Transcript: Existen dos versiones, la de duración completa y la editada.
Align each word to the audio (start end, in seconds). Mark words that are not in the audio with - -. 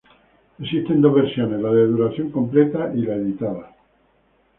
Existen 0.57 0.99
dos 0.99 1.13
versiones, 1.13 1.61
la 1.61 1.69
de 1.69 1.85
duración 1.85 2.31
completa 2.31 2.91
y 2.95 3.01
la 3.01 3.13
editada. 3.13 3.75